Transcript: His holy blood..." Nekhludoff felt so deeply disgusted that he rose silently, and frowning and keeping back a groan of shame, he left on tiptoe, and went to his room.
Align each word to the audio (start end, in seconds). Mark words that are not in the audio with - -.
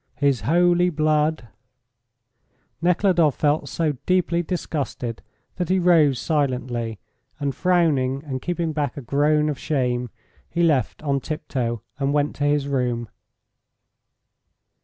His 0.15 0.41
holy 0.49 0.89
blood..." 0.89 1.49
Nekhludoff 2.81 3.35
felt 3.35 3.69
so 3.69 3.97
deeply 4.07 4.41
disgusted 4.41 5.21
that 5.57 5.69
he 5.69 5.77
rose 5.77 6.17
silently, 6.17 6.97
and 7.39 7.53
frowning 7.53 8.23
and 8.25 8.41
keeping 8.41 8.73
back 8.73 8.97
a 8.97 9.01
groan 9.01 9.47
of 9.47 9.59
shame, 9.59 10.09
he 10.49 10.63
left 10.63 11.03
on 11.03 11.19
tiptoe, 11.19 11.83
and 11.99 12.13
went 12.13 12.35
to 12.37 12.45
his 12.45 12.67
room. 12.67 13.09